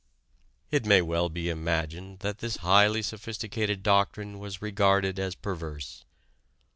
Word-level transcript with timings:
It 0.71 0.83
may 0.83 1.03
well 1.03 1.29
be 1.29 1.47
imagined 1.47 2.21
that 2.21 2.39
this 2.39 2.57
highly 2.65 3.03
sophisticated 3.03 3.83
doctrine 3.83 4.39
was 4.39 4.59
regarded 4.59 5.19
as 5.19 5.35
perverse. 5.35 6.05